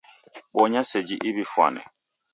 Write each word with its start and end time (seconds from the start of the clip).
Bonya 0.55 0.81
seji 0.89 1.15
Iw'ifwane 1.27 1.81